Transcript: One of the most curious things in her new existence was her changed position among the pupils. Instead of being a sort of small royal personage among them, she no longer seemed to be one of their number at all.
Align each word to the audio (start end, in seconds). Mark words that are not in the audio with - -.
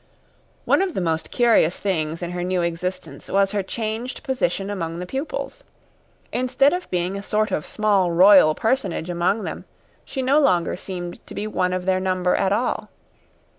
One 0.65 0.81
of 0.81 0.95
the 0.95 0.99
most 0.99 1.29
curious 1.29 1.77
things 1.77 2.23
in 2.23 2.31
her 2.31 2.43
new 2.43 2.63
existence 2.63 3.29
was 3.29 3.51
her 3.51 3.61
changed 3.61 4.23
position 4.23 4.71
among 4.71 4.97
the 4.97 5.05
pupils. 5.05 5.63
Instead 6.33 6.73
of 6.73 6.89
being 6.89 7.17
a 7.19 7.21
sort 7.21 7.51
of 7.51 7.67
small 7.67 8.09
royal 8.11 8.55
personage 8.55 9.11
among 9.11 9.43
them, 9.43 9.65
she 10.03 10.23
no 10.23 10.39
longer 10.39 10.75
seemed 10.75 11.23
to 11.27 11.35
be 11.35 11.45
one 11.45 11.71
of 11.71 11.85
their 11.85 11.99
number 11.99 12.33
at 12.33 12.51
all. 12.51 12.89